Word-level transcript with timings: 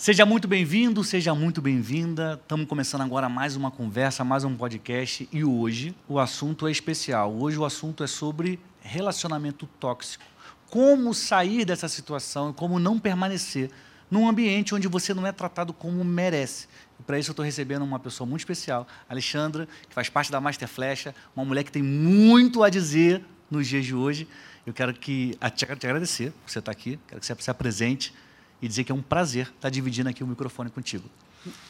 Seja 0.00 0.24
muito 0.24 0.48
bem-vindo, 0.48 1.04
seja 1.04 1.34
muito 1.34 1.60
bem-vinda. 1.60 2.40
Estamos 2.40 2.66
começando 2.66 3.02
agora 3.02 3.28
mais 3.28 3.54
uma 3.54 3.70
conversa, 3.70 4.24
mais 4.24 4.44
um 4.44 4.56
podcast 4.56 5.28
e 5.30 5.44
hoje 5.44 5.94
o 6.08 6.18
assunto 6.18 6.66
é 6.66 6.70
especial. 6.70 7.30
Hoje 7.34 7.58
o 7.58 7.66
assunto 7.66 8.02
é 8.02 8.06
sobre 8.06 8.58
relacionamento 8.80 9.66
tóxico. 9.78 10.24
Como 10.70 11.12
sair 11.12 11.66
dessa 11.66 11.86
situação 11.86 12.48
e 12.48 12.54
como 12.54 12.78
não 12.78 12.98
permanecer 12.98 13.70
num 14.10 14.26
ambiente 14.26 14.74
onde 14.74 14.88
você 14.88 15.12
não 15.12 15.26
é 15.26 15.32
tratado 15.32 15.70
como 15.74 16.02
merece. 16.02 16.66
E 16.98 17.02
para 17.02 17.18
isso 17.18 17.28
eu 17.28 17.32
estou 17.34 17.44
recebendo 17.44 17.82
uma 17.82 17.98
pessoa 17.98 18.26
muito 18.26 18.40
especial, 18.40 18.88
Alexandra, 19.06 19.68
que 19.86 19.94
faz 19.94 20.08
parte 20.08 20.32
da 20.32 20.40
Master 20.40 20.66
Flecha, 20.66 21.14
uma 21.36 21.44
mulher 21.44 21.62
que 21.62 21.70
tem 21.70 21.82
muito 21.82 22.62
a 22.62 22.70
dizer 22.70 23.22
nos 23.50 23.68
dias 23.68 23.84
de 23.84 23.94
hoje. 23.94 24.26
Eu 24.64 24.72
quero 24.72 24.94
que 24.94 25.36
te 25.54 25.66
agradecer 25.66 26.30
por 26.30 26.50
você 26.50 26.58
estar 26.58 26.72
aqui, 26.72 26.98
quero 27.06 27.20
que 27.20 27.26
você 27.26 27.36
se 27.38 27.50
apresente 27.50 28.14
e 28.60 28.68
dizer 28.68 28.84
que 28.84 28.92
é 28.92 28.94
um 28.94 29.02
prazer 29.02 29.52
estar 29.54 29.70
dividindo 29.70 30.08
aqui 30.08 30.22
o 30.22 30.26
microfone 30.26 30.70
contigo. 30.70 31.08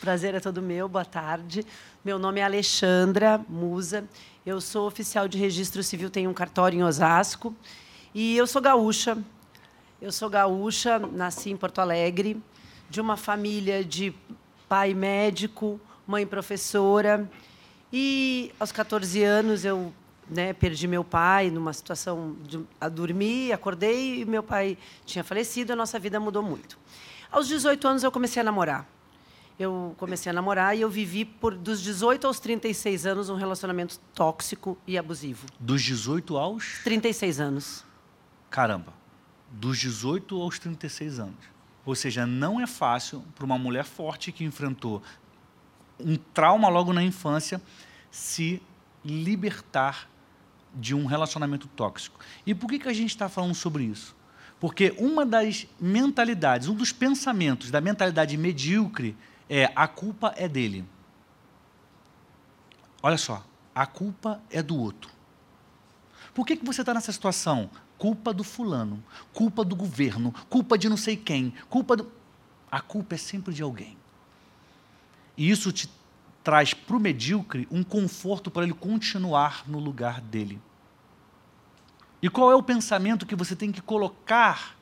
Prazer 0.01 0.35
é 0.35 0.41
todo 0.41 0.61
meu, 0.61 0.89
boa 0.89 1.05
tarde. 1.05 1.65
Meu 2.05 2.19
nome 2.19 2.41
é 2.41 2.45
Alexandra 2.45 3.41
Musa, 3.49 4.05
eu 4.45 4.61
sou 4.61 4.87
oficial 4.87 5.29
de 5.29 5.39
registro 5.39 5.83
civil, 5.83 6.11
tenho 6.11 6.29
um 6.29 6.35
cartório 6.35 6.79
em 6.79 6.83
Osasco 6.83 7.55
e 8.15 8.37
eu 8.37 8.47
sou 8.47 8.61
gaúcha. 8.61 9.17
Eu 10.01 10.11
sou 10.11 10.31
gaúcha, 10.31 10.99
nasci 10.99 11.51
em 11.51 11.57
Porto 11.57 11.79
Alegre, 11.79 12.43
de 12.89 13.01
uma 13.01 13.19
família 13.19 13.85
de 13.85 14.15
pai 14.67 14.95
médico, 14.95 15.79
mãe 16.07 16.27
professora. 16.27 17.31
E 17.93 18.51
aos 18.59 18.73
14 18.73 19.23
anos 19.23 19.65
eu 19.65 19.93
né, 20.31 20.53
perdi 20.53 20.87
meu 20.87 21.03
pai 21.03 21.51
numa 21.51 21.73
situação 21.73 22.37
de, 22.45 22.65
a 22.81 22.89
dormir, 22.89 23.53
acordei 23.53 24.21
e 24.21 24.25
meu 24.25 24.43
pai 24.43 24.79
tinha 25.05 25.25
falecido, 25.25 25.73
a 25.73 25.77
nossa 25.77 25.99
vida 25.99 26.21
mudou 26.21 26.43
muito. 26.43 26.79
Aos 27.31 27.49
18 27.49 27.87
anos 27.87 28.03
eu 28.03 28.13
comecei 28.13 28.41
a 28.41 28.45
namorar. 28.45 28.89
Eu 29.59 29.95
comecei 29.99 30.31
a 30.31 30.33
namorar 30.33 30.77
e 30.77 30.81
eu 30.81 30.89
vivi 30.89 31.25
por 31.25 31.55
dos 31.55 31.83
18 31.83 32.27
aos 32.27 32.41
36 32.41 33.05
anos 33.05 33.29
um 33.29 33.35
relacionamento 33.35 33.99
tóxico 34.15 34.79
e 34.87 34.97
abusivo. 34.97 35.47
Dos 35.59 35.83
18 35.83 36.37
aos 36.39 36.81
36 36.83 37.41
anos. 37.41 37.85
Caramba. 38.49 38.95
Dos 39.51 39.79
18 39.79 40.41
aos 40.41 40.59
36 40.59 41.21
anos. 41.21 41.45
Ou 41.85 41.95
seja, 41.95 42.27
não 42.27 42.61
é 42.61 42.67
fácil 42.67 43.23
para 43.35 43.45
uma 43.45 43.59
mulher 43.59 43.85
forte 43.85 44.33
que 44.33 44.45
enfrentou 44.45 45.03
um 45.99 46.17
trauma 46.17 46.69
logo 46.69 46.93
na 46.93 47.03
infância 47.03 47.61
se 48.11 48.63
libertar 49.05 50.10
de 50.75 50.95
um 50.95 51.07
relacionamento 51.07 51.67
tóxico. 51.69 52.21
E 52.47 52.55
por 52.55 52.69
que, 52.69 52.79
que 52.79 52.89
a 52.89 52.93
gente 52.93 53.11
está 53.11 53.29
falando 53.29 53.55
sobre 53.55 53.85
isso? 53.85 54.17
Porque 54.59 54.95
uma 54.99 55.25
das 55.25 55.67
mentalidades, 55.81 56.69
um 56.69 56.75
dos 56.75 56.93
pensamentos 56.93 57.71
da 57.71 57.81
mentalidade 57.81 58.37
medíocre 58.37 59.17
é 59.49 59.73
a 59.75 59.89
culpa 59.89 60.35
é 60.37 60.47
dele. 60.47 60.85
Olha 63.03 63.17
só, 63.17 63.45
a 63.75 63.87
culpa 63.87 64.41
é 64.51 64.63
do 64.63 64.77
outro. 64.77 65.11
Por 66.35 66.47
que, 66.47 66.57
que 66.57 66.65
você 66.65 66.83
está 66.83 66.93
nessa 66.93 67.11
situação? 67.11 67.71
Culpa 67.99 68.33
do 68.33 68.45
fulano, 68.45 69.03
culpa 69.33 69.65
do 69.65 69.75
governo, 69.75 70.33
culpa 70.49 70.77
de 70.77 70.89
não 70.89 70.97
sei 70.97 71.17
quem, 71.17 71.55
culpa 71.69 71.97
do. 71.97 72.11
A 72.71 72.81
culpa 72.81 73.15
é 73.15 73.19
sempre 73.19 73.53
de 73.53 73.63
alguém. 73.63 73.97
E 75.37 75.51
isso 75.51 75.73
te 75.73 75.91
traz 76.43 76.73
para 76.75 76.97
o 76.97 77.01
medíocre 77.01 77.69
um 77.71 77.83
conforto 77.83 78.51
para 78.51 78.63
ele 78.63 78.73
continuar 78.73 79.65
no 79.67 79.79
lugar 79.79 80.21
dele. 80.21 80.61
E 82.23 82.29
qual 82.29 82.51
é 82.51 82.55
o 82.55 82.63
pensamento 82.63 83.27
que 83.27 83.35
você 83.35 83.57
tem 83.57 83.73
que 83.73 83.81
colocar 83.81 84.77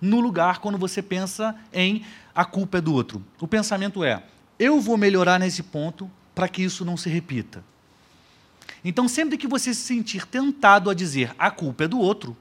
no 0.00 0.20
lugar 0.20 0.58
quando 0.58 0.78
você 0.78 1.02
pensa 1.02 1.56
em 1.72 2.04
a 2.34 2.44
culpa 2.44 2.78
é 2.78 2.80
do 2.80 2.92
outro? 2.92 3.24
O 3.40 3.48
pensamento 3.48 4.04
é: 4.04 4.22
eu 4.58 4.80
vou 4.80 4.96
melhorar 4.96 5.38
nesse 5.38 5.62
ponto 5.62 6.10
para 6.34 6.48
que 6.48 6.62
isso 6.62 6.84
não 6.84 6.96
se 6.96 7.08
repita. 7.08 7.64
Então, 8.84 9.08
sempre 9.08 9.36
que 9.36 9.48
você 9.48 9.74
se 9.74 9.82
sentir 9.82 10.26
tentado 10.26 10.88
a 10.88 10.94
dizer 10.94 11.34
a 11.38 11.50
culpa 11.50 11.84
é 11.84 11.88
do 11.88 11.98
outro, 11.98 12.36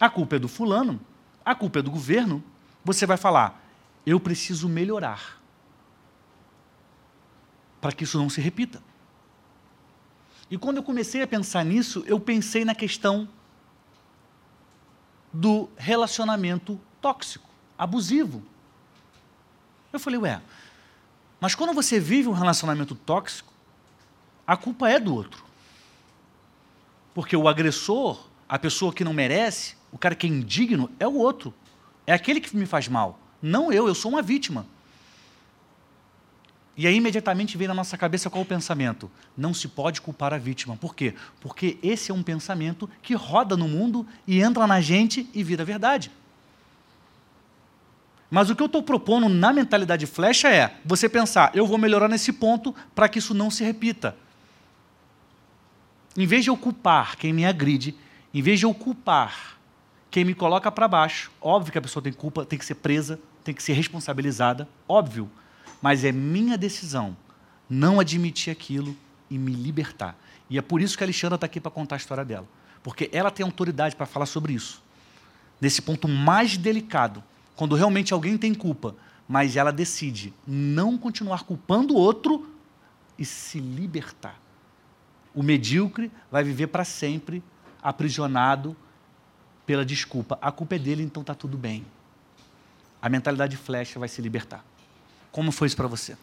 a 0.00 0.10
culpa 0.10 0.36
é 0.36 0.38
do 0.38 0.48
fulano, 0.48 1.00
a 1.44 1.54
culpa 1.54 1.78
é 1.78 1.82
do 1.82 1.92
governo, 1.92 2.42
você 2.84 3.06
vai 3.06 3.16
falar: 3.16 3.64
eu 4.04 4.18
preciso 4.18 4.68
melhorar 4.68 5.43
para 7.84 7.92
que 7.92 8.04
isso 8.04 8.16
não 8.16 8.30
se 8.30 8.40
repita. 8.40 8.82
E 10.50 10.56
quando 10.56 10.78
eu 10.78 10.82
comecei 10.82 11.20
a 11.20 11.26
pensar 11.26 11.62
nisso, 11.66 12.02
eu 12.06 12.18
pensei 12.18 12.64
na 12.64 12.74
questão 12.74 13.28
do 15.30 15.68
relacionamento 15.76 16.80
tóxico, 16.98 17.46
abusivo. 17.76 18.42
Eu 19.92 20.00
falei, 20.00 20.18
ué, 20.18 20.40
mas 21.38 21.54
quando 21.54 21.74
você 21.74 22.00
vive 22.00 22.26
um 22.26 22.32
relacionamento 22.32 22.94
tóxico, 22.94 23.52
a 24.46 24.56
culpa 24.56 24.88
é 24.88 24.98
do 24.98 25.14
outro. 25.14 25.44
Porque 27.12 27.36
o 27.36 27.46
agressor, 27.46 28.28
a 28.48 28.58
pessoa 28.58 28.94
que 28.94 29.04
não 29.04 29.12
merece, 29.12 29.76
o 29.92 29.98
cara 29.98 30.14
que 30.14 30.26
é 30.26 30.30
indigno, 30.30 30.90
é 30.98 31.06
o 31.06 31.16
outro. 31.16 31.52
É 32.06 32.14
aquele 32.14 32.40
que 32.40 32.56
me 32.56 32.64
faz 32.64 32.88
mal. 32.88 33.20
Não 33.42 33.70
eu, 33.70 33.86
eu 33.86 33.94
sou 33.94 34.10
uma 34.10 34.22
vítima. 34.22 34.64
E 36.76 36.86
aí 36.86 36.96
imediatamente 36.96 37.56
vem 37.56 37.68
na 37.68 37.74
nossa 37.74 37.96
cabeça 37.96 38.28
qual 38.28 38.42
o 38.42 38.46
pensamento? 38.46 39.10
Não 39.36 39.54
se 39.54 39.68
pode 39.68 40.00
culpar 40.00 40.34
a 40.34 40.38
vítima. 40.38 40.76
Por 40.76 40.94
quê? 40.94 41.14
Porque 41.40 41.78
esse 41.82 42.10
é 42.10 42.14
um 42.14 42.22
pensamento 42.22 42.90
que 43.00 43.14
roda 43.14 43.56
no 43.56 43.68
mundo 43.68 44.06
e 44.26 44.40
entra 44.40 44.66
na 44.66 44.80
gente 44.80 45.28
e 45.32 45.44
vira 45.44 45.64
verdade. 45.64 46.10
Mas 48.28 48.50
o 48.50 48.56
que 48.56 48.62
eu 48.62 48.66
estou 48.66 48.82
propondo 48.82 49.28
na 49.28 49.52
mentalidade 49.52 50.06
flecha 50.06 50.48
é 50.48 50.76
você 50.84 51.08
pensar, 51.08 51.52
eu 51.54 51.64
vou 51.66 51.78
melhorar 51.78 52.08
nesse 52.08 52.32
ponto 52.32 52.74
para 52.92 53.08
que 53.08 53.20
isso 53.20 53.32
não 53.32 53.48
se 53.50 53.62
repita. 53.62 54.16
Em 56.16 56.26
vez 56.26 56.42
de 56.42 56.50
eu 56.50 56.56
culpar 56.56 57.16
quem 57.16 57.32
me 57.32 57.44
agride, 57.44 57.94
em 58.32 58.42
vez 58.42 58.58
de 58.58 58.66
eu 58.66 58.74
culpar 58.74 59.58
quem 60.10 60.24
me 60.24 60.34
coloca 60.34 60.70
para 60.72 60.88
baixo, 60.88 61.30
óbvio 61.40 61.70
que 61.70 61.78
a 61.78 61.82
pessoa 61.82 62.02
tem 62.02 62.12
culpa, 62.12 62.44
tem 62.44 62.58
que 62.58 62.64
ser 62.64 62.74
presa, 62.76 63.20
tem 63.44 63.54
que 63.54 63.62
ser 63.62 63.74
responsabilizada, 63.74 64.68
óbvio 64.88 65.30
mas 65.84 66.02
é 66.02 66.10
minha 66.10 66.56
decisão 66.56 67.14
não 67.68 68.00
admitir 68.00 68.50
aquilo 68.50 68.96
e 69.28 69.36
me 69.36 69.52
libertar. 69.52 70.16
E 70.48 70.56
é 70.56 70.62
por 70.62 70.80
isso 70.80 70.96
que 70.96 71.04
a 71.04 71.06
Alexandra 71.06 71.34
está 71.34 71.44
aqui 71.44 71.60
para 71.60 71.70
contar 71.70 71.96
a 71.96 71.98
história 71.98 72.24
dela. 72.24 72.48
Porque 72.82 73.10
ela 73.12 73.30
tem 73.30 73.44
autoridade 73.44 73.94
para 73.94 74.06
falar 74.06 74.24
sobre 74.24 74.54
isso. 74.54 74.82
Nesse 75.60 75.82
ponto 75.82 76.08
mais 76.08 76.56
delicado, 76.56 77.22
quando 77.54 77.74
realmente 77.74 78.14
alguém 78.14 78.38
tem 78.38 78.54
culpa, 78.54 78.96
mas 79.28 79.56
ela 79.56 79.70
decide 79.70 80.32
não 80.46 80.96
continuar 80.96 81.42
culpando 81.42 81.92
o 81.92 81.98
outro 81.98 82.48
e 83.18 83.24
se 83.26 83.60
libertar. 83.60 84.40
O 85.34 85.42
medíocre 85.42 86.10
vai 86.32 86.42
viver 86.42 86.68
para 86.68 86.86
sempre 86.86 87.42
aprisionado 87.82 88.74
pela 89.66 89.84
desculpa. 89.84 90.38
A 90.40 90.50
culpa 90.50 90.76
é 90.76 90.78
dele, 90.78 91.02
então 91.02 91.20
está 91.20 91.34
tudo 91.34 91.58
bem. 91.58 91.84
A 93.02 93.10
mentalidade 93.10 93.58
flecha 93.58 93.98
vai 93.98 94.08
se 94.08 94.22
libertar. 94.22 94.64
Como 95.34 95.50
foi 95.50 95.66
isso 95.66 95.76
para 95.76 95.88
você? 95.88 96.16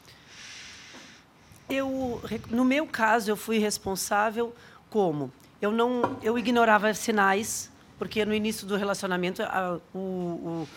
Eu, 1.69 2.21
no 2.49 2.63
meu 2.63 2.87
caso, 2.87 3.29
eu 3.29 3.35
fui 3.35 3.57
responsável 3.57 4.55
como? 4.89 5.29
Eu 5.61 5.69
não, 5.69 6.17
eu 6.23 6.39
ignorava 6.39 6.93
sinais, 6.93 7.69
porque 7.99 8.23
no 8.23 8.33
início 8.33 8.65
do 8.65 8.77
relacionamento 8.77 9.43
a, 9.43 9.79
o, 9.93 9.97
o, 9.97 10.67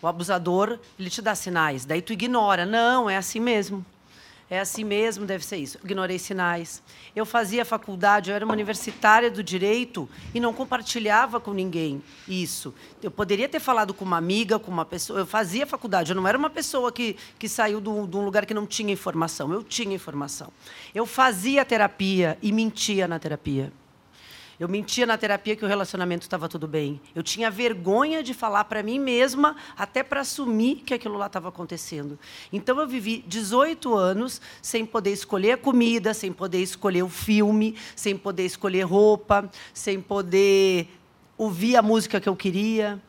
o 0.00 0.06
abusador 0.06 0.78
ele 0.98 1.10
te 1.10 1.20
dá 1.20 1.34
sinais, 1.34 1.84
daí 1.84 2.00
tu 2.00 2.14
ignora, 2.14 2.64
não, 2.64 3.10
é 3.10 3.18
assim 3.18 3.40
mesmo 3.40 3.84
é 4.52 4.60
assim 4.60 4.84
mesmo, 4.84 5.24
deve 5.24 5.42
ser 5.42 5.56
isso. 5.56 5.78
Ignorei 5.82 6.18
sinais. 6.18 6.82
Eu 7.16 7.24
fazia 7.24 7.64
faculdade, 7.64 8.28
eu 8.28 8.36
era 8.36 8.44
uma 8.44 8.52
universitária 8.52 9.30
do 9.30 9.42
direito 9.42 10.06
e 10.34 10.38
não 10.38 10.52
compartilhava 10.52 11.40
com 11.40 11.54
ninguém 11.54 12.02
isso. 12.28 12.74
Eu 13.02 13.10
poderia 13.10 13.48
ter 13.48 13.60
falado 13.60 13.94
com 13.94 14.04
uma 14.04 14.18
amiga, 14.18 14.58
com 14.58 14.70
uma 14.70 14.84
pessoa. 14.84 15.20
Eu 15.20 15.26
fazia 15.26 15.66
faculdade, 15.66 16.12
eu 16.12 16.16
não 16.16 16.28
era 16.28 16.36
uma 16.36 16.50
pessoa 16.50 16.92
que, 16.92 17.16
que 17.38 17.48
saiu 17.48 17.80
de 17.80 17.88
um 17.88 18.22
lugar 18.22 18.44
que 18.44 18.52
não 18.52 18.66
tinha 18.66 18.92
informação. 18.92 19.50
Eu 19.50 19.64
tinha 19.64 19.94
informação. 19.94 20.52
Eu 20.94 21.06
fazia 21.06 21.64
terapia 21.64 22.36
e 22.42 22.52
mentia 22.52 23.08
na 23.08 23.18
terapia. 23.18 23.72
Eu 24.60 24.68
mentia 24.68 25.06
na 25.06 25.16
terapia 25.16 25.56
que 25.56 25.64
o 25.64 25.68
relacionamento 25.68 26.22
estava 26.22 26.48
tudo 26.48 26.68
bem. 26.68 27.00
Eu 27.14 27.22
tinha 27.22 27.50
vergonha 27.50 28.22
de 28.22 28.34
falar 28.34 28.64
para 28.64 28.82
mim 28.82 28.98
mesma, 28.98 29.56
até 29.76 30.02
para 30.02 30.20
assumir 30.20 30.76
que 30.76 30.94
aquilo 30.94 31.16
lá 31.16 31.26
estava 31.26 31.48
acontecendo. 31.48 32.18
Então 32.52 32.80
eu 32.80 32.86
vivi 32.86 33.24
18 33.26 33.94
anos 33.94 34.40
sem 34.60 34.84
poder 34.84 35.12
escolher 35.12 35.52
a 35.52 35.56
comida, 35.56 36.14
sem 36.14 36.32
poder 36.32 36.58
escolher 36.58 37.02
o 37.02 37.08
filme, 37.08 37.76
sem 37.96 38.16
poder 38.16 38.44
escolher 38.44 38.82
roupa, 38.82 39.50
sem 39.72 40.00
poder 40.00 40.88
ouvir 41.36 41.76
a 41.76 41.82
música 41.82 42.20
que 42.20 42.28
eu 42.28 42.36
queria. 42.36 43.02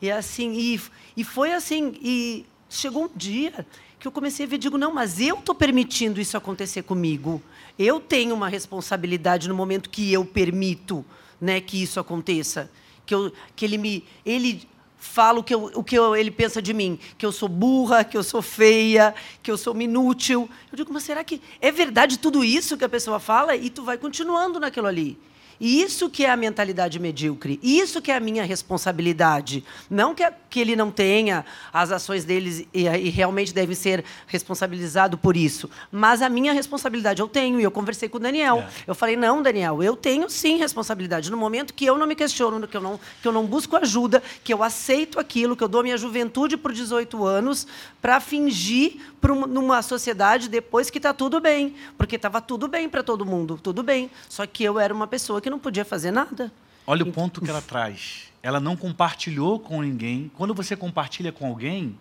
E 0.00 0.10
assim, 0.10 0.52
e, 0.52 0.80
e 1.16 1.24
foi 1.24 1.52
assim, 1.52 1.94
e 2.00 2.46
chegou 2.68 3.04
um 3.04 3.10
dia 3.14 3.66
que 3.98 4.06
eu 4.06 4.12
comecei 4.12 4.46
a 4.46 4.48
ver, 4.48 4.58
digo, 4.58 4.78
não, 4.78 4.92
mas 4.92 5.20
eu 5.20 5.36
estou 5.36 5.54
permitindo 5.54 6.20
isso 6.20 6.36
acontecer 6.36 6.82
comigo. 6.82 7.42
Eu 7.78 7.98
tenho 7.98 8.34
uma 8.34 8.48
responsabilidade 8.48 9.48
no 9.48 9.54
momento 9.54 9.90
que 9.90 10.12
eu 10.12 10.24
permito 10.24 11.04
né, 11.40 11.60
que 11.60 11.82
isso 11.82 11.98
aconteça. 11.98 12.70
Que, 13.04 13.14
eu, 13.14 13.32
que 13.56 13.64
ele 13.64 13.78
me. 13.78 14.04
Ele 14.24 14.68
falo 14.98 15.42
que 15.42 15.54
eu, 15.54 15.70
o 15.74 15.82
que 15.82 15.96
eu, 15.96 16.14
ele 16.14 16.30
pensa 16.30 16.60
de 16.60 16.74
mim, 16.74 16.98
que 17.16 17.24
eu 17.24 17.32
sou 17.32 17.48
burra, 17.48 18.04
que 18.04 18.16
eu 18.16 18.22
sou 18.22 18.42
feia, 18.42 19.14
que 19.42 19.50
eu 19.50 19.56
sou 19.56 19.76
inútil. 19.80 20.48
Eu 20.70 20.76
digo, 20.76 20.92
mas 20.92 21.04
será 21.04 21.24
que 21.24 21.40
é 21.60 21.70
verdade 21.70 22.18
tudo 22.18 22.44
isso 22.44 22.76
que 22.76 22.84
a 22.84 22.88
pessoa 22.88 23.18
fala? 23.18 23.56
E 23.56 23.70
tu 23.70 23.82
vai 23.84 23.96
continuando 23.96 24.60
naquilo 24.60 24.86
ali. 24.86 25.18
E 25.60 25.82
isso 25.82 26.08
que 26.08 26.24
é 26.24 26.30
a 26.30 26.36
mentalidade 26.36 26.98
medíocre, 26.98 27.58
isso 27.62 28.00
que 28.00 28.10
é 28.10 28.16
a 28.16 28.20
minha 28.20 28.44
responsabilidade. 28.44 29.64
Não 29.90 30.14
que, 30.14 30.22
que 30.48 30.60
ele 30.60 30.76
não 30.76 30.90
tenha 30.90 31.44
as 31.72 31.90
ações 31.90 32.24
deles 32.24 32.66
e, 32.72 32.84
e 32.84 33.08
realmente 33.10 33.52
deve 33.52 33.74
ser 33.74 34.04
responsabilizado 34.26 35.18
por 35.18 35.36
isso, 35.36 35.68
mas 35.90 36.22
a 36.22 36.28
minha 36.28 36.52
responsabilidade 36.52 37.20
eu 37.20 37.28
tenho, 37.28 37.60
e 37.60 37.64
eu 37.64 37.70
conversei 37.70 38.08
com 38.08 38.18
o 38.18 38.20
Daniel. 38.20 38.58
É. 38.58 38.68
Eu 38.86 38.94
falei, 38.94 39.16
não, 39.16 39.42
Daniel, 39.42 39.82
eu 39.82 39.96
tenho 39.96 40.30
sim 40.30 40.56
responsabilidade. 40.58 41.30
No 41.30 41.36
momento 41.36 41.74
que 41.74 41.84
eu 41.84 41.98
não 41.98 42.06
me 42.06 42.14
questiono, 42.14 42.66
que 42.66 42.76
eu 42.76 42.80
não, 42.80 43.00
que 43.20 43.26
eu 43.26 43.32
não 43.32 43.44
busco 43.44 43.76
ajuda, 43.76 44.22
que 44.44 44.52
eu 44.52 44.62
aceito 44.62 45.18
aquilo, 45.18 45.56
que 45.56 45.64
eu 45.64 45.68
dou 45.68 45.82
minha 45.82 45.96
juventude 45.96 46.56
por 46.56 46.72
18 46.72 47.24
anos 47.24 47.66
para 48.00 48.20
fingir 48.20 48.96
para 49.20 49.34
numa 49.34 49.82
sociedade 49.82 50.48
depois 50.48 50.90
que 50.90 50.98
está 50.98 51.12
tudo 51.12 51.40
bem. 51.40 51.74
Porque 51.96 52.16
estava 52.16 52.40
tudo 52.40 52.68
bem 52.68 52.88
para 52.88 53.02
todo 53.02 53.26
mundo, 53.26 53.58
tudo 53.62 53.82
bem. 53.82 54.10
Só 54.28 54.46
que 54.46 54.62
eu 54.64 54.78
era 54.78 54.94
uma 54.94 55.06
pessoa 55.06 55.40
que 55.40 55.47
não 55.50 55.58
podia 55.58 55.84
fazer 55.84 56.10
nada. 56.10 56.52
Olha 56.86 57.02
o 57.02 57.12
ponto 57.12 57.40
que 57.40 57.50
ela 57.50 57.60
traz. 57.62 58.32
Ela 58.42 58.60
não 58.60 58.76
compartilhou 58.76 59.58
com 59.58 59.82
ninguém. 59.82 60.30
Quando 60.36 60.54
você 60.54 60.76
compartilha 60.76 61.32
com 61.32 61.46
alguém, 61.46 61.98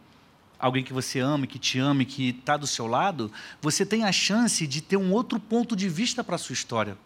alguém 0.59 0.83
que 0.83 0.93
você 0.93 1.19
ama, 1.19 1.47
que 1.47 1.59
te 1.59 1.79
ama, 1.79 2.05
que 2.05 2.29
está 2.29 2.57
do 2.57 2.67
seu 2.67 2.87
lado, 2.87 3.31
você 3.61 3.85
tem 3.85 4.03
a 4.03 4.11
chance 4.11 4.65
de 4.65 4.81
ter 4.81 4.97
um 4.97 5.11
outro 5.11 5.39
ponto 5.39 5.75
de 5.75 5.89
vista 5.89 6.23
para 6.23 6.35
a 6.35 6.39
sua 6.39 6.53
história. 6.53 6.97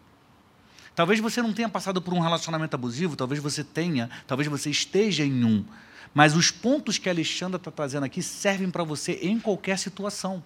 Talvez 0.94 1.20
você 1.20 1.40
não 1.40 1.52
tenha 1.52 1.68
passado 1.68 2.02
por 2.02 2.12
um 2.12 2.20
relacionamento 2.20 2.74
abusivo, 2.74 3.16
talvez 3.16 3.40
você 3.40 3.64
tenha, 3.64 4.10
talvez 4.26 4.48
você 4.48 4.70
esteja 4.70 5.24
em 5.24 5.44
um. 5.44 5.64
Mas 6.12 6.36
os 6.36 6.50
pontos 6.50 6.98
que 6.98 7.08
a 7.08 7.12
Alexandra 7.12 7.56
está 7.56 7.70
trazendo 7.70 8.04
aqui 8.04 8.22
servem 8.22 8.70
para 8.70 8.84
você 8.84 9.18
em 9.22 9.40
qualquer 9.40 9.78
situação. 9.78 10.44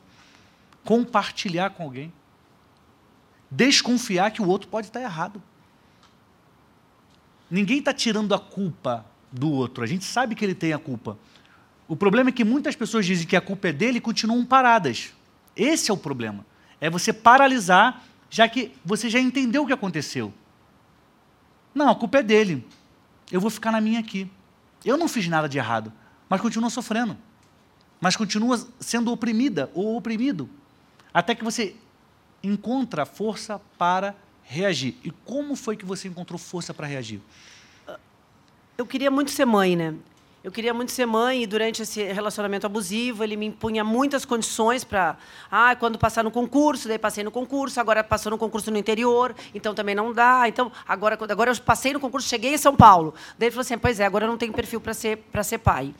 Compartilhar 0.84 1.70
com 1.70 1.82
alguém. 1.82 2.12
Desconfiar 3.50 4.30
que 4.30 4.40
o 4.40 4.46
outro 4.46 4.68
pode 4.68 4.86
estar 4.86 5.00
errado. 5.00 5.42
Ninguém 7.50 7.78
está 7.78 7.92
tirando 7.92 8.34
a 8.34 8.38
culpa 8.38 9.04
do 9.30 9.50
outro. 9.50 9.84
A 9.84 9.86
gente 9.86 10.04
sabe 10.04 10.34
que 10.34 10.44
ele 10.44 10.54
tem 10.54 10.72
a 10.72 10.78
culpa. 10.78 11.18
O 11.88 11.94
problema 11.94 12.30
é 12.30 12.32
que 12.32 12.44
muitas 12.44 12.74
pessoas 12.74 13.06
dizem 13.06 13.26
que 13.26 13.36
a 13.36 13.40
culpa 13.40 13.68
é 13.68 13.72
dele 13.72 13.98
e 13.98 14.00
continuam 14.00 14.44
paradas. 14.44 15.12
Esse 15.54 15.90
é 15.90 15.94
o 15.94 15.96
problema. 15.96 16.44
É 16.80 16.90
você 16.90 17.12
paralisar, 17.12 18.04
já 18.28 18.48
que 18.48 18.72
você 18.84 19.08
já 19.08 19.20
entendeu 19.20 19.62
o 19.62 19.66
que 19.66 19.72
aconteceu. 19.72 20.32
Não, 21.74 21.88
a 21.88 21.94
culpa 21.94 22.18
é 22.18 22.22
dele. 22.22 22.66
Eu 23.30 23.40
vou 23.40 23.50
ficar 23.50 23.70
na 23.70 23.80
minha 23.80 24.00
aqui. 24.00 24.30
Eu 24.84 24.96
não 24.96 25.08
fiz 25.08 25.28
nada 25.28 25.48
de 25.48 25.58
errado, 25.58 25.92
mas 26.28 26.40
continua 26.40 26.70
sofrendo. 26.70 27.16
Mas 28.00 28.16
continua 28.16 28.58
sendo 28.80 29.12
oprimida 29.12 29.70
ou 29.74 29.96
oprimido. 29.96 30.48
Até 31.14 31.34
que 31.34 31.44
você 31.44 31.76
encontra 32.42 33.06
força 33.06 33.60
para 33.78 34.14
reagir. 34.46 34.96
E 35.04 35.10
como 35.24 35.54
foi 35.56 35.76
que 35.76 35.84
você 35.84 36.08
encontrou 36.08 36.38
força 36.38 36.72
para 36.72 36.86
reagir? 36.86 37.20
Eu 38.78 38.86
queria 38.86 39.10
muito 39.10 39.30
ser 39.30 39.44
mãe, 39.44 39.74
né? 39.74 39.94
Eu 40.46 40.52
queria 40.52 40.72
muito 40.72 40.92
ser 40.92 41.06
mãe 41.06 41.42
e 41.42 41.46
durante 41.46 41.82
esse 41.82 42.00
relacionamento 42.04 42.64
abusivo 42.66 43.24
ele 43.24 43.34
me 43.34 43.46
impunha 43.46 43.82
muitas 43.82 44.24
condições 44.24 44.84
para, 44.84 45.16
ah, 45.50 45.74
quando 45.74 45.98
passar 45.98 46.22
no 46.22 46.30
concurso, 46.30 46.86
daí 46.86 47.00
passei 47.00 47.24
no 47.24 47.32
concurso, 47.32 47.80
agora 47.80 48.04
passou 48.04 48.30
no 48.30 48.38
concurso 48.38 48.70
no 48.70 48.78
interior, 48.78 49.34
então 49.52 49.74
também 49.74 49.92
não 49.92 50.12
dá. 50.12 50.44
Então 50.46 50.70
agora, 50.86 51.18
agora 51.20 51.50
eu 51.50 51.56
passei 51.56 51.92
no 51.92 51.98
concurso, 51.98 52.28
cheguei 52.28 52.54
em 52.54 52.58
São 52.58 52.76
Paulo. 52.76 53.12
Daí 53.36 53.48
ele 53.48 53.50
falou 53.50 53.62
assim, 53.62 53.76
pois 53.76 53.98
é, 53.98 54.04
agora 54.04 54.24
eu 54.24 54.28
não 54.28 54.38
tenho 54.38 54.52
perfil 54.52 54.80
para 54.80 54.94
ser 54.94 55.16
para 55.32 55.42
ser 55.42 55.58
pai. 55.58 55.92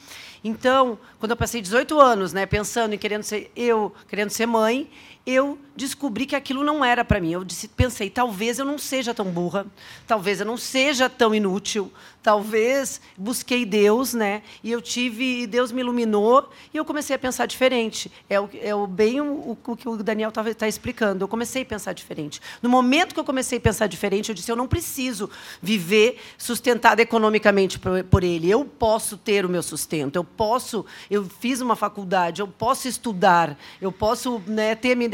Então, 0.46 0.96
quando 1.18 1.32
eu 1.32 1.36
passei 1.36 1.60
18 1.60 2.00
anos, 2.00 2.32
né, 2.32 2.46
pensando 2.46 2.94
em 2.94 2.98
querendo 2.98 3.24
ser 3.24 3.50
eu, 3.56 3.92
querendo 4.08 4.30
ser 4.30 4.46
mãe, 4.46 4.88
eu 5.26 5.58
descobri 5.74 6.24
que 6.24 6.36
aquilo 6.36 6.62
não 6.62 6.84
era 6.84 7.04
para 7.04 7.20
mim. 7.20 7.32
Eu 7.32 7.42
disse, 7.42 7.66
pensei, 7.66 8.08
talvez 8.08 8.60
eu 8.60 8.64
não 8.64 8.78
seja 8.78 9.12
tão 9.12 9.26
burra, 9.26 9.66
talvez 10.06 10.38
eu 10.38 10.46
não 10.46 10.56
seja 10.56 11.10
tão 11.10 11.34
inútil, 11.34 11.92
talvez 12.22 13.00
busquei 13.16 13.64
Deus, 13.66 14.14
né? 14.14 14.42
E 14.62 14.70
eu 14.70 14.80
tive, 14.80 15.46
Deus 15.46 15.72
me 15.72 15.80
iluminou 15.80 16.48
e 16.72 16.76
eu 16.76 16.84
comecei 16.84 17.14
a 17.14 17.18
pensar 17.18 17.46
diferente. 17.46 18.10
É 18.30 18.40
o, 18.40 18.48
é 18.54 18.74
o 18.74 18.86
bem 18.86 19.20
o, 19.20 19.58
o 19.64 19.76
que 19.76 19.88
o 19.88 19.96
Daniel 19.96 20.28
está 20.28 20.42
tá 20.54 20.68
explicando. 20.68 21.24
Eu 21.24 21.28
comecei 21.28 21.62
a 21.62 21.66
pensar 21.66 21.92
diferente. 21.92 22.40
No 22.62 22.68
momento 22.68 23.12
que 23.12 23.20
eu 23.20 23.24
comecei 23.24 23.58
a 23.58 23.60
pensar 23.60 23.88
diferente, 23.88 24.28
eu 24.28 24.34
disse: 24.34 24.50
eu 24.50 24.56
não 24.56 24.68
preciso 24.68 25.28
viver 25.60 26.18
sustentada 26.38 27.02
economicamente 27.02 27.78
por, 27.78 28.02
por 28.04 28.24
ele. 28.24 28.48
Eu 28.48 28.64
posso 28.64 29.16
ter 29.16 29.44
o 29.44 29.48
meu 29.48 29.62
sustento. 29.62 30.16
Eu 30.16 30.24
posso. 30.36 30.84
Eu 31.10 31.24
fiz 31.24 31.60
uma 31.60 31.74
faculdade. 31.74 32.40
Eu 32.40 32.48
posso 32.48 32.86
estudar. 32.88 33.56
Eu 33.80 33.90
posso 33.90 34.42
né, 34.46 34.74
ter 34.74 34.94
minha, 34.94 35.10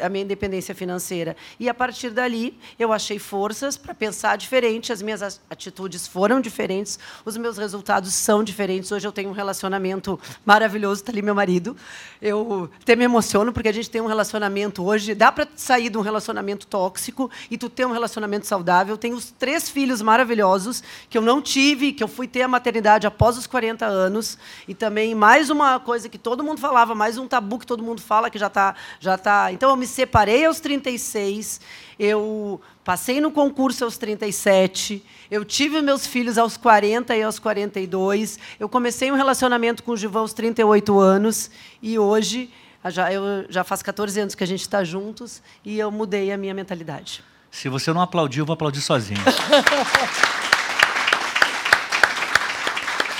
a 0.00 0.08
minha 0.08 0.24
independência 0.24 0.74
financeira. 0.74 1.36
E 1.58 1.68
a 1.68 1.74
partir 1.74 2.10
dali, 2.10 2.58
eu 2.78 2.92
achei 2.92 3.18
forças 3.18 3.76
para 3.76 3.94
pensar 3.94 4.36
diferente. 4.36 4.92
As 4.92 5.02
minhas 5.02 5.40
atitudes 5.48 6.06
foram 6.06 6.40
diferentes, 6.40 6.98
os 7.24 7.36
meus 7.36 7.56
resultados 7.56 8.12
são 8.14 8.44
diferentes. 8.44 8.92
Hoje 8.92 9.06
eu 9.06 9.12
tenho 9.12 9.30
um 9.30 9.32
relacionamento 9.32 10.18
maravilhoso, 10.44 11.00
está 11.00 11.12
ali 11.12 11.22
meu 11.22 11.34
marido. 11.34 11.76
Eu 12.20 12.70
até 12.80 12.94
me 12.94 13.04
emociono 13.04 13.52
porque 13.52 13.68
a 13.68 13.72
gente 13.72 13.88
tem 13.88 14.00
um 14.00 14.06
relacionamento 14.06 14.84
hoje, 14.84 15.14
dá 15.14 15.32
para 15.32 15.48
sair 15.56 15.88
de 15.88 15.96
um 15.96 16.02
relacionamento 16.02 16.66
tóxico 16.66 17.30
e 17.50 17.56
tu 17.56 17.68
ter 17.68 17.86
um 17.86 17.92
relacionamento 17.92 18.46
saudável. 18.46 18.94
Eu 18.94 18.98
tenho 18.98 19.16
os 19.16 19.30
três 19.30 19.68
filhos 19.68 20.02
maravilhosos 20.02 20.82
que 21.08 21.16
eu 21.16 21.22
não 21.22 21.40
tive, 21.40 21.92
que 21.92 22.02
eu 22.02 22.08
fui 22.08 22.26
ter 22.26 22.42
a 22.42 22.48
maternidade 22.48 23.06
após 23.06 23.38
os 23.38 23.46
40 23.46 23.86
anos 23.86 24.38
e 24.66 24.74
também 24.74 25.14
mais 25.14 25.50
uma 25.50 25.78
coisa 25.80 26.08
que 26.08 26.18
todo 26.18 26.44
mundo 26.44 26.60
falava, 26.60 26.94
mais 26.94 27.18
um 27.18 27.26
tabu 27.26 27.58
que 27.58 27.66
todo 27.66 27.82
mundo 27.82 28.00
fala 28.00 28.30
que 28.30 28.38
já 28.38 28.46
está 28.46 28.74
já 28.98 29.18
tá. 29.18 29.52
Então 29.52 29.70
eu 29.70 29.76
me 29.76 29.86
separei 29.86 30.44
aos 30.44 30.60
36 30.60 31.60
eu 32.00 32.58
passei 32.82 33.20
no 33.20 33.30
concurso 33.30 33.84
aos 33.84 33.98
37, 33.98 35.04
eu 35.30 35.44
tive 35.44 35.82
meus 35.82 36.06
filhos 36.06 36.38
aos 36.38 36.56
40 36.56 37.14
e 37.14 37.22
aos 37.22 37.38
42, 37.38 38.38
eu 38.58 38.70
comecei 38.70 39.12
um 39.12 39.16
relacionamento 39.16 39.82
com 39.82 39.92
o 39.92 39.96
Givão 39.98 40.22
aos 40.22 40.32
38 40.32 40.98
anos 40.98 41.50
e 41.82 41.98
hoje 41.98 42.50
já, 42.86 43.12
eu, 43.12 43.44
já 43.50 43.62
faz 43.62 43.82
14 43.82 44.18
anos 44.18 44.34
que 44.34 44.42
a 44.42 44.46
gente 44.46 44.62
está 44.62 44.82
juntos 44.82 45.42
e 45.62 45.78
eu 45.78 45.90
mudei 45.90 46.32
a 46.32 46.38
minha 46.38 46.54
mentalidade. 46.54 47.22
Se 47.50 47.68
você 47.68 47.92
não 47.92 48.00
aplaudiu, 48.00 48.42
eu 48.42 48.46
vou 48.46 48.54
aplaudir 48.54 48.80
sozinho. 48.80 49.20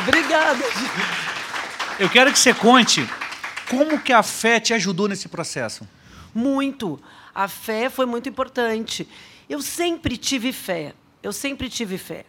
Obrigada. 0.03 0.65
Eu 1.99 2.09
quero 2.09 2.33
que 2.33 2.39
você 2.39 2.55
conte 2.55 3.07
como 3.69 4.01
que 4.01 4.13
a 4.13 4.23
fé 4.23 4.59
te 4.59 4.73
ajudou 4.75 5.09
nesse 5.09 5.29
processo. 5.29 5.87
Muito. 6.35 7.01
A 7.35 7.49
fé 7.49 7.91
foi 7.91 8.07
muito 8.07 8.29
importante. 8.29 9.09
Eu 9.49 9.61
sempre 9.61 10.17
tive 10.17 10.53
fé. 10.53 10.95
Eu 11.23 11.33
sempre 11.33 11.69
tive 11.69 11.99
fé. 11.99 12.25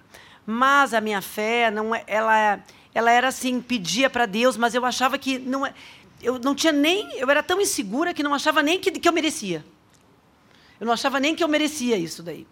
Mas 0.45 0.93
a 0.93 1.01
minha 1.01 1.21
fé 1.21 1.71
não 1.71 1.95
é, 1.95 2.03
ela 2.07 2.63
ela 2.93 3.11
era 3.11 3.29
assim, 3.29 3.61
pedia 3.61 4.09
para 4.09 4.25
Deus, 4.25 4.57
mas 4.57 4.75
eu 4.75 4.85
achava 4.85 5.17
que 5.17 5.39
não 5.39 5.65
é, 5.65 5.73
eu 6.21 6.37
não 6.39 6.53
tinha 6.53 6.73
nem, 6.73 7.09
eu 7.17 7.29
era 7.29 7.41
tão 7.41 7.59
insegura 7.61 8.13
que 8.13 8.21
não 8.21 8.33
achava 8.33 8.61
nem 8.61 8.79
que, 8.79 8.91
que 8.91 9.07
eu 9.07 9.13
merecia. 9.13 9.63
Eu 10.79 10.85
não 10.85 10.93
achava 10.93 11.19
nem 11.19 11.35
que 11.35 11.43
eu 11.43 11.47
merecia 11.47 11.95
isso 11.97 12.21
daí. 12.21 12.45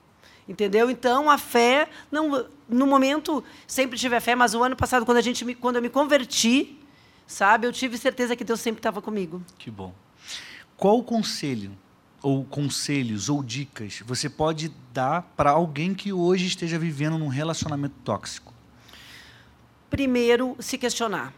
Entendeu? 0.50 0.90
Então 0.90 1.30
a 1.30 1.38
fé, 1.38 1.88
não, 2.12 2.48
no 2.68 2.88
momento 2.88 3.44
sempre 3.68 4.00
tive 4.00 4.16
a 4.16 4.20
fé, 4.20 4.34
mas 4.34 4.56
o 4.56 4.64
ano 4.64 4.76
passado 4.76 5.06
quando 5.06 5.20
a 5.20 5.22
gente 5.22 5.46
me, 5.46 5.54
quando 5.54 5.76
eu 5.76 5.82
me 5.82 5.90
converti, 5.90 6.76
sabe, 7.28 7.68
eu 7.68 7.72
tive 7.72 8.00
certeza 8.00 8.36
que 8.36 8.44
Deus 8.44 8.60
sempre 8.60 8.80
estava 8.80 9.00
comigo. 9.00 9.44
Que 9.60 9.70
bom. 9.70 9.94
Qual 10.76 10.98
o 10.98 11.04
conselho 11.04 11.78
ou 12.20 12.44
conselhos 12.44 13.30
ou 13.30 13.44
dicas 13.44 14.02
você 14.04 14.28
pode 14.28 14.74
dar 14.92 15.22
para 15.38 15.52
alguém 15.52 15.94
que 15.94 16.12
hoje 16.12 16.48
esteja 16.48 16.80
vivendo 16.80 17.20
num 17.20 17.28
relacionamento 17.28 17.96
tóxico? 18.04 18.52
Primeiro, 19.88 20.56
se 20.60 20.80
questionar. 20.80 21.32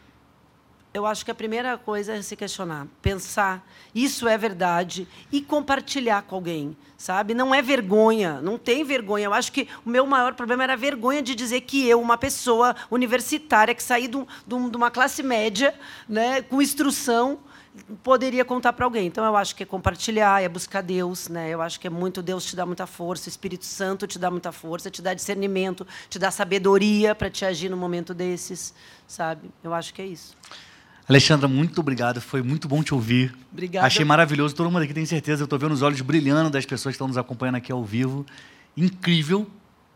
Eu 0.93 1.05
acho 1.05 1.23
que 1.23 1.31
a 1.31 1.35
primeira 1.35 1.77
coisa 1.77 2.13
é 2.13 2.21
se 2.21 2.35
questionar, 2.35 2.85
pensar, 3.01 3.65
isso 3.95 4.27
é 4.27 4.37
verdade 4.37 5.07
e 5.31 5.41
compartilhar 5.41 6.21
com 6.23 6.35
alguém, 6.35 6.75
sabe? 6.97 7.33
Não 7.33 7.55
é 7.55 7.61
vergonha, 7.61 8.41
não 8.41 8.57
tem 8.57 8.83
vergonha. 8.83 9.23
Eu 9.23 9.33
acho 9.33 9.53
que 9.53 9.69
o 9.85 9.89
meu 9.89 10.05
maior 10.05 10.33
problema 10.33 10.63
era 10.63 10.73
a 10.73 10.75
vergonha 10.75 11.21
de 11.21 11.33
dizer 11.33 11.61
que 11.61 11.87
eu, 11.87 12.01
uma 12.01 12.17
pessoa 12.17 12.75
universitária 12.89 13.73
que 13.73 13.81
saí 13.81 14.05
de, 14.05 14.17
um, 14.17 14.25
de 14.69 14.75
uma 14.75 14.91
classe 14.91 15.23
média, 15.23 15.73
né, 16.09 16.41
com 16.41 16.61
instrução, 16.61 17.39
poderia 18.03 18.43
contar 18.43 18.73
para 18.73 18.85
alguém. 18.85 19.07
Então 19.07 19.23
eu 19.23 19.37
acho 19.37 19.55
que 19.55 19.63
é 19.63 19.65
compartilhar, 19.65 20.43
é 20.43 20.49
buscar 20.49 20.81
Deus, 20.81 21.29
né? 21.29 21.49
Eu 21.49 21.61
acho 21.61 21.79
que 21.79 21.87
é 21.87 21.89
muito 21.89 22.21
Deus 22.21 22.43
te 22.43 22.53
dá 22.53 22.65
muita 22.65 22.85
força, 22.85 23.29
o 23.29 23.31
Espírito 23.31 23.63
Santo 23.63 24.05
te 24.05 24.19
dá 24.19 24.29
muita 24.29 24.51
força, 24.51 24.91
te 24.91 25.01
dá 25.01 25.13
discernimento, 25.13 25.87
te 26.09 26.19
dá 26.19 26.29
sabedoria 26.29 27.15
para 27.15 27.29
te 27.29 27.45
agir 27.45 27.69
no 27.69 27.77
momento 27.77 28.13
desses, 28.13 28.73
sabe? 29.07 29.49
Eu 29.63 29.73
acho 29.73 29.93
que 29.93 30.01
é 30.01 30.05
isso. 30.05 30.35
Alexandra, 31.11 31.47
muito 31.47 31.79
obrigado. 31.81 32.21
Foi 32.21 32.41
muito 32.41 32.67
bom 32.67 32.81
te 32.81 32.93
ouvir. 32.93 33.35
Obrigada. 33.51 33.85
Achei 33.85 34.05
maravilhoso. 34.05 34.55
Todo 34.55 34.71
mundo 34.71 34.83
aqui 34.83 34.93
tem 34.93 35.05
certeza. 35.05 35.43
Eu 35.43 35.45
estou 35.45 35.59
vendo 35.59 35.73
os 35.73 35.81
olhos 35.81 36.01
brilhando 36.01 36.49
das 36.49 36.65
pessoas 36.65 36.93
que 36.93 36.95
estão 36.95 37.07
nos 37.07 37.17
acompanhando 37.17 37.55
aqui 37.55 37.71
ao 37.71 37.83
vivo. 37.83 38.25
Incrível 38.75 39.49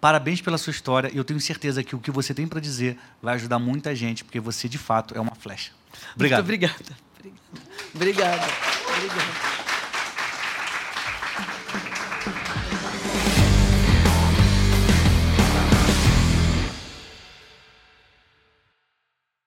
Parabéns 0.06 0.40
pela 0.40 0.58
sua 0.60 0.70
história. 0.70 1.10
E 1.12 1.18
eu 1.18 1.24
tenho 1.24 1.42
certeza 1.42 1.84
que 1.84 1.96
o 1.96 2.00
que 2.00 2.12
você 2.12 2.32
tem 2.32 2.46
para 2.46 2.60
dizer 2.60 2.96
vai 3.20 3.34
ajudar 3.34 3.58
muita 3.58 3.96
gente, 3.96 4.24
porque 4.24 4.40
você, 4.40 4.70
de 4.70 4.78
fato, 4.78 5.16
é 5.16 5.20
uma 5.20 5.34
flecha. 5.34 5.72
Obrigado. 6.14 6.46
Muito 6.46 6.46
obrigada. 6.46 6.76
Obrigada. 7.18 7.42
Obrigada. 7.96 8.48
obrigada. 8.98 9.55